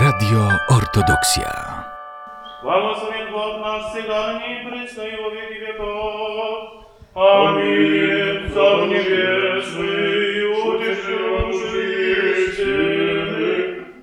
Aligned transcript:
Radio 0.00 0.48
Ortodoksja. 0.68 1.84
Błogosławię 2.62 3.26
Bóg 3.32 3.60
nasz 3.60 3.92
Sygarni, 3.92 4.64
Bryczno 4.64 5.04
i 5.04 5.10
wieki 5.10 5.60
wieków. 5.60 5.86
Amin. 7.14 8.50
Sam 8.54 8.90
niewieczny 8.90 9.86
i 10.36 10.38
ucieszył 10.68 11.18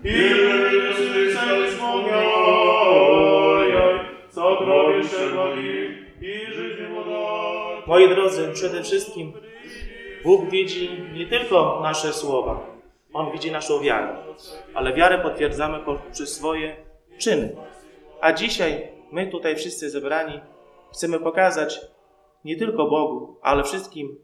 i 0.04 0.18
życie 1.14 1.72
wspomniałaj, 1.72 3.72
co 4.30 4.56
growie 4.56 5.04
szewali 5.04 5.88
i 6.22 6.46
życie 6.54 6.90
Moi 7.88 8.10
drodzy, 8.10 8.52
przede 8.54 8.84
wszystkim 8.84 9.34
Bóg 10.24 10.50
widzi 10.50 10.90
nie 11.14 11.26
tylko 11.26 11.80
nasze 11.84 12.14
słowa, 12.14 12.75
on 13.16 13.32
widzi 13.32 13.52
naszą 13.52 13.82
wiarę, 13.82 14.18
ale 14.74 14.94
wiarę 14.94 15.20
potwierdzamy 15.20 15.80
poprzez 15.80 16.36
swoje 16.36 16.76
czyny. 17.18 17.56
A 18.22 18.34
dzisiaj 18.34 18.88
my 19.12 19.28
tutaj 19.28 19.56
wszyscy 19.56 19.90
zebrani 19.90 20.40
chcemy 20.94 21.20
pokazać 21.20 21.82
nie 22.46 22.58
tylko 22.58 22.86
Bogu, 22.86 23.36
ale 23.42 23.64
wszystkim, 23.64 24.18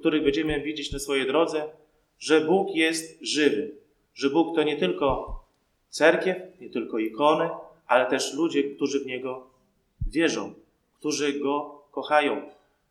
których 0.00 0.24
będziemy 0.24 0.60
widzieć 0.60 0.92
na 0.92 0.98
swojej 0.98 1.26
drodze, 1.26 1.64
że 2.18 2.40
Bóg 2.40 2.74
jest 2.74 3.18
żywy, 3.22 3.74
że 4.14 4.30
Bóg 4.30 4.56
to 4.56 4.62
nie 4.62 4.76
tylko 4.76 5.40
cerkiew, 5.88 6.36
nie 6.60 6.70
tylko 6.70 6.98
ikony, 6.98 7.50
ale 7.86 8.06
też 8.06 8.34
ludzie, 8.34 8.62
którzy 8.62 9.00
w 9.00 9.06
Niego 9.06 9.46
wierzą, 10.06 10.54
którzy 10.98 11.40
Go 11.40 11.82
kochają. 11.90 12.42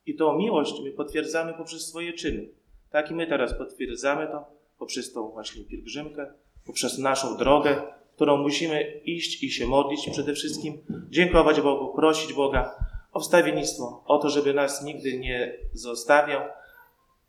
I 0.05 0.15
tą 0.15 0.37
miłość 0.37 0.81
my 0.83 0.91
potwierdzamy 0.91 1.53
poprzez 1.53 1.87
swoje 1.87 2.13
czyny. 2.13 2.47
Tak 2.91 3.11
i 3.11 3.13
my 3.13 3.27
teraz 3.27 3.57
potwierdzamy 3.57 4.27
to 4.27 4.56
poprzez 4.79 5.13
tą 5.13 5.29
właśnie 5.29 5.63
pielgrzymkę, 5.63 6.33
poprzez 6.65 6.97
naszą 6.97 7.37
drogę, 7.37 7.81
którą 8.15 8.37
musimy 8.37 9.01
iść 9.05 9.43
i 9.43 9.51
się 9.51 9.67
modlić 9.67 10.09
przede 10.11 10.33
wszystkim, 10.33 10.77
dziękować 11.09 11.61
Bogu, 11.61 11.95
prosić 11.95 12.33
Boga 12.33 12.75
o 13.13 13.19
wstawiennictwo, 13.19 14.03
o 14.05 14.17
to, 14.17 14.29
żeby 14.29 14.53
nas 14.53 14.83
nigdy 14.83 15.19
nie 15.19 15.57
zostawiał, 15.73 16.41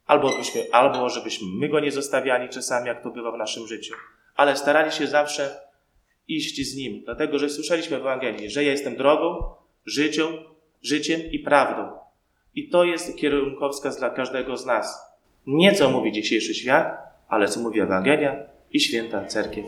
albo, 0.06 0.37
byśmy, 0.37 0.67
albo 0.72 1.09
żebyśmy 1.09 1.48
my 1.55 1.69
Go 1.69 1.81
nie 1.81 1.92
zostawiali 1.92 2.48
czasami, 2.48 2.87
jak 2.87 3.03
to 3.03 3.11
bywa 3.11 3.33
w 3.33 3.39
naszym 3.39 3.67
życiu, 3.67 3.94
ale 4.37 4.56
starali 4.56 4.92
się 4.92 5.06
zawsze 5.06 5.61
iść 6.28 6.70
z 6.70 6.77
Nim, 6.77 7.03
dlatego 7.05 7.39
że 7.39 7.50
słyszeliśmy 7.50 7.98
w 7.98 8.00
Ewangelii, 8.00 8.50
że 8.50 8.65
ja 8.65 8.70
jestem 8.70 8.97
drogą, 8.97 9.55
życią, 9.87 10.25
życiem 10.83 11.20
i 11.31 11.39
prawdą. 11.39 11.98
I 12.55 12.69
to 12.69 12.84
jest 12.84 13.17
kierunkowskaz 13.17 13.98
dla 13.98 14.11
każdego 14.11 14.56
z 14.56 14.67
nas. 14.67 14.98
Nie 15.47 15.75
co 15.75 15.91
mówi 15.91 16.12
dzisiejszy 16.12 16.55
świat, 16.55 17.08
ale 17.30 17.47
co 17.47 17.59
mówi 17.59 17.80
Ewangelia 17.80 18.36
i 18.72 18.80
święta 18.80 19.25
cerkiew. 19.25 19.66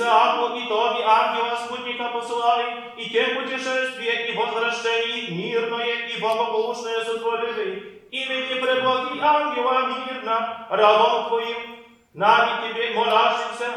Исааку 0.00 0.56
и 0.56 0.68
Тоби 0.68 1.02
ангела 1.04 1.56
спутника 1.56 2.08
посылали, 2.08 2.66
и 2.96 3.10
тем 3.10 3.42
путешествие 3.42 4.28
и 4.28 4.36
возвращение 4.36 5.30
мирное 5.30 6.08
и 6.08 6.20
богополучное 6.20 7.04
сотворили. 7.04 8.02
Имени 8.10 8.60
преблаги 8.60 9.18
ангела 9.20 9.86
мирно, 9.88 10.66
рабом 10.70 11.28
Твоим, 11.28 11.56
нами 12.14 12.68
Тебе 12.68 12.94
молящимся, 12.94 13.68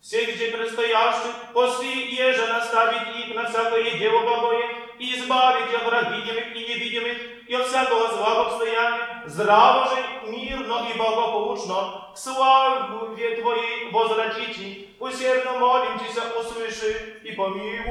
всех 0.00 0.34
где 0.34 0.48
предстоящих, 0.48 1.32
посли 1.54 2.14
еже 2.14 2.46
наставить 2.46 3.26
их 3.26 3.34
на 3.34 3.48
всякое 3.48 3.98
дело 3.98 4.20
благое, 4.20 4.68
и 4.98 5.14
избавить 5.16 5.74
от 5.74 5.86
враг 5.86 6.10
видимых 6.12 6.54
и 6.54 6.58
невидимых, 6.58 7.16
и 7.48 7.54
от 7.54 7.66
всякого 7.66 8.08
зла 8.08 8.46
обстояния, 8.46 9.22
здраво 9.26 9.88
же, 9.88 10.30
мирно 10.30 10.86
и 10.92 10.98
благополучно, 10.98 12.10
к 12.14 12.18
славе 12.18 13.36
Твоей 13.40 13.90
возвратите, 13.90 14.88
усердно 15.00 15.52
молимся, 15.58 16.22
услыши 16.38 17.20
и 17.24 17.32
помилуй. 17.32 17.84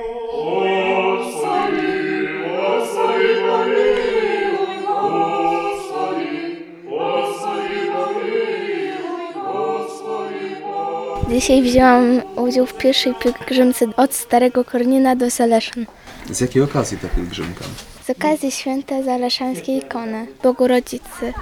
Dzisiaj 11.28 11.62
wzięłam 11.62 12.22
udział 12.36 12.66
w 12.66 12.74
pierwszej 12.74 13.14
pielgrzymce 13.14 13.86
od 13.96 14.14
Starego 14.14 14.64
Kornina 14.64 15.16
do 15.16 15.30
Zaleszan. 15.30 15.86
Z 16.30 16.40
jakiej 16.40 16.62
okazji 16.62 16.98
ta 16.98 17.08
pielgrzymka? 17.08 17.64
Z 18.06 18.10
okazji 18.10 18.50
święta 18.50 19.02
Zaleszańskiej 19.02 19.78
ikony 19.78 20.26
Bogorodzicy. 20.42 21.32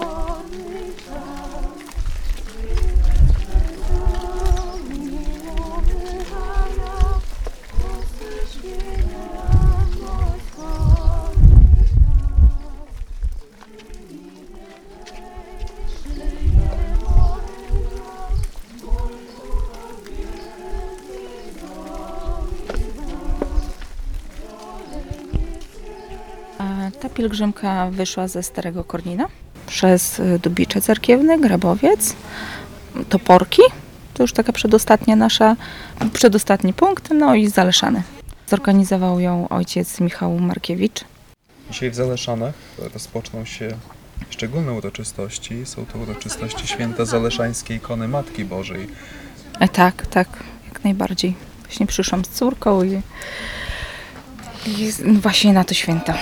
A 0.00 0.01
Ta 27.00 27.08
pielgrzymka 27.08 27.90
wyszła 27.90 28.28
ze 28.28 28.42
Starego 28.42 28.84
Kornina 28.84 29.28
przez 29.66 30.18
y, 30.18 30.38
Dubicze 30.38 30.80
Cerkiewny, 30.80 31.40
Grabowiec, 31.40 32.16
Toporki. 33.08 33.62
To 34.14 34.22
już 34.22 34.32
taka 34.32 34.52
przedostatnia 34.52 35.16
nasza, 35.16 35.56
przedostatni 36.12 36.72
punkt, 36.72 37.10
no 37.10 37.34
i 37.34 37.48
Zaleszany. 37.48 38.02
Zorganizował 38.46 39.20
ją 39.20 39.48
ojciec 39.48 40.00
Michał 40.00 40.38
Markiewicz. 40.38 41.04
Dzisiaj 41.70 41.90
w 41.90 41.94
Zaleszanach 41.94 42.54
rozpoczną 42.94 43.44
się 43.44 43.68
szczególne 44.30 44.72
uroczystości. 44.72 45.66
Są 45.66 45.86
to 45.86 45.98
uroczystości 45.98 46.66
święta 46.66 47.04
Zaleszańskiej 47.04 47.76
Ikony 47.76 48.08
Matki 48.08 48.44
Bożej. 48.44 48.88
E, 49.60 49.68
tak, 49.68 50.06
tak, 50.06 50.28
jak 50.68 50.84
najbardziej. 50.84 51.34
Właśnie 51.64 51.86
przyszłam 51.86 52.24
z 52.24 52.28
córką 52.28 52.82
i, 52.82 53.02
i 54.66 54.92
właśnie 55.12 55.52
na 55.52 55.64
to 55.64 55.74
święto. 55.74 56.12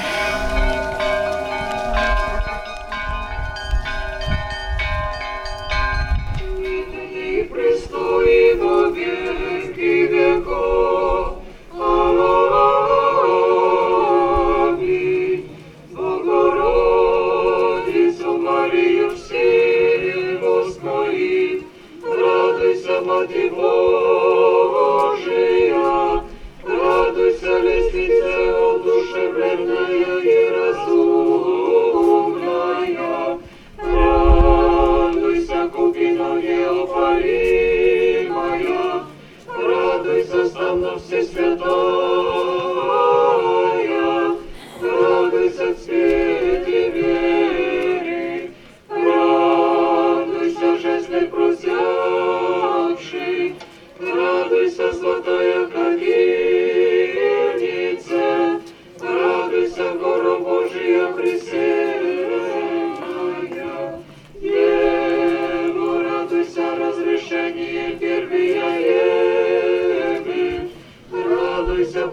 Duhom 40.91 41.01
se 41.09 42.00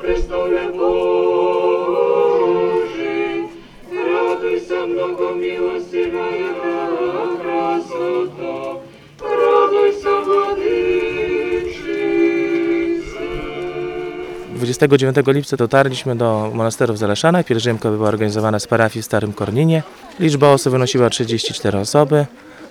престоле 0.08 0.72
Божий. 0.72 2.08
Радуйся, 3.92 4.86
много 4.86 5.24
милостивая 5.36 6.54
красота, 7.42 8.56
радуйся, 9.20 10.12
владычице. 10.26 11.98
29 14.56 15.28
lipca 15.28 15.58
dotarliśmy 15.58 16.16
do 16.16 16.52
monasteru 16.54 16.94
w 16.94 16.98
Zaleszanach. 16.98 17.46
Pielgrzymka 17.46 17.90
była 17.90 18.08
organizowana 18.10 18.60
z 18.60 18.68
parafii 18.68 19.04
w 19.04 19.06
Starym 19.06 19.34
Korninie. 19.34 19.84
Liczba 20.20 20.50
osób 20.50 20.72
wynosiła 20.72 21.10
34 21.10 21.78
osoby 21.78 22.26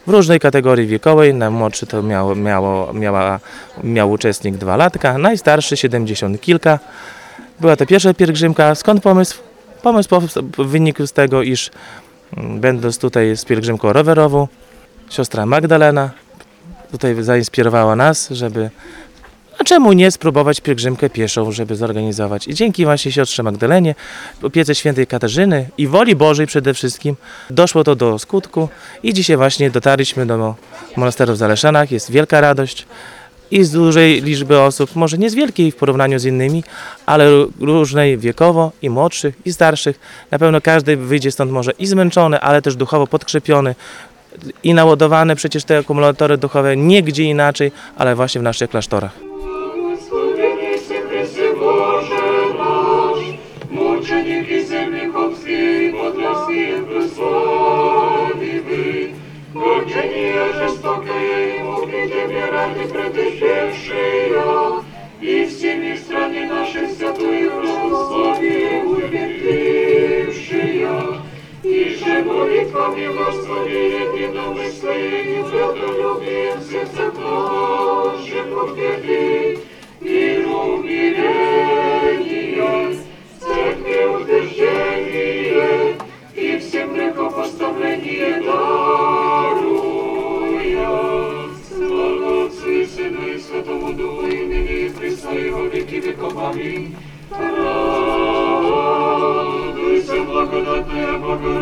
w 0.07 0.11
różnej 0.11 0.41
kategorii 0.41 0.87
wiekowej. 0.87 1.35
Najmłodszy 1.35 1.87
to 1.87 2.03
miało, 2.03 2.35
miało, 2.35 2.93
miała, 2.93 3.41
miał 3.85 4.11
uczestnik 4.11 4.57
2 4.57 4.77
latka, 4.77 5.19
najstarszy 5.19 5.77
70 5.77 6.41
kilka. 6.41 6.79
Była 7.61 7.77
to 7.77 7.87
pierwsza 7.87 8.15
pielgrzymka. 8.15 8.75
Skąd 8.75 9.03
pomysł? 9.03 9.39
Pomysł 9.83 10.09
wynikł 10.59 11.07
z 11.07 11.13
tego, 11.13 11.43
iż 11.43 11.71
mm, 12.37 12.61
będąc 12.61 12.99
tutaj 12.99 13.37
z 13.37 13.45
pielgrzymką 13.45 13.93
rowerową, 13.93 14.49
siostra 15.11 15.47
Magdalena 15.47 16.11
tutaj 16.91 17.23
zainspirowała 17.23 17.97
nas, 17.97 18.29
żeby 18.31 18.71
a 19.59 19.65
czemu 19.65 19.93
nie 19.93 20.11
spróbować 20.11 20.61
pielgrzymkę 20.61 21.11
pieszą, 21.11 21.53
żeby 21.53 21.77
zorganizować? 21.77 22.49
I 22.49 22.55
dzięki 22.55 22.85
właśnie 22.85 23.13
siostrze 23.13 23.43
Magdalenie, 23.43 23.95
opiece 24.43 24.75
świętej 24.75 25.07
Katarzyny 25.07 25.69
i 25.79 25.87
woli 25.87 26.17
Bożej 26.17 26.47
przede 26.47 26.75
wszystkim 26.75 27.17
doszło 27.51 27.85
to 27.85 27.97
do 27.97 28.19
skutku 28.19 28.69
i 29.03 29.15
dzisiaj 29.15 29.37
właśnie 29.37 29.71
dotarliśmy 29.71 30.27
do 30.27 30.55
monasteru 30.97 31.33
w 31.33 31.37
Zaleszanach. 31.37 31.91
Jest 31.91 32.11
wielka 32.11 32.41
radość 32.41 32.87
i 33.51 33.65
z 33.65 33.71
dużej 33.71 34.23
liczby 34.23 34.61
osób, 34.61 34.97
może 34.97 35.19
nie 35.19 35.31
z 35.31 35.35
wielkiej 35.35 35.73
w 35.73 35.77
porównaniu 35.77 36.19
z 36.19 36.25
innymi, 36.25 36.65
ale 37.07 37.31
ró- 37.31 37.49
różnej 37.61 38.19
wiekowo 38.19 38.73
i 38.83 38.91
młodszych 38.91 39.35
i 39.45 39.53
starszych. 39.53 40.01
Na 40.31 40.39
pewno 40.39 40.61
każdy 40.61 40.97
wyjdzie 40.97 41.31
stąd 41.33 41.53
może 41.53 41.73
i 41.79 41.87
zmęczony, 41.87 42.41
ale 42.41 42.63
też 42.63 42.77
duchowo 42.77 43.07
podkrzepiony 43.07 43.75
i 44.63 44.75
naładowany 44.75 45.37
przecież 45.37 45.65
te 45.65 45.79
akumulatory 45.79 46.39
duchowe 46.39 46.77
nie 46.77 47.03
gdzie 47.03 47.25
inaczej, 47.25 47.73
ale 47.97 48.15
właśnie 48.15 48.41
w 48.41 48.45
naszych 48.45 48.71
klasztorach. 48.71 49.26
страны, 62.57 62.89
продышевшие, 62.89 64.83
и 65.21 65.45
всеми 65.47 65.97
страны 65.97 66.47
наши 66.47 66.89
святую 66.89 67.51
православие 67.51 68.83
умертвившие. 68.85 70.89
И 71.63 71.97
же 71.99 72.25
молитвами 72.25 73.09
благословили 73.09 74.07
ты 74.17 74.29
на 74.29 74.53
мысли, 74.53 75.27
и 75.27 75.43
святолюбием 75.49 76.61
сердце 76.63 77.11
Божьим 77.11 78.53
утверди, 78.53 79.59
миру 80.01 80.77
умиление, 80.77 81.87
церкви 83.41 83.99
утверждение, 84.17 85.97
и 86.35 86.59
всем 86.59 86.95
грехопоставление 86.95 88.43
дай. 88.43 88.76
веки 96.46 96.46
веков. 96.46 96.46
Аминь. 96.46 96.96
Радуйся, 99.32 100.24
благодатная 100.24 101.18
Богородица 101.18 101.55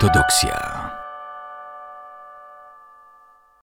Ortodoksja. 0.00 0.69